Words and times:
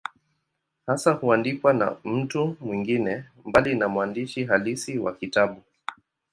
Hasa 0.87 1.11
huandikwa 1.13 1.73
na 1.73 1.97
mtu 2.05 2.55
mwingine, 2.61 3.23
mbali 3.45 3.75
na 3.75 3.87
mwandishi 3.87 4.45
halisi 4.45 4.99
wa 4.99 5.15
kitabu. 5.15 5.61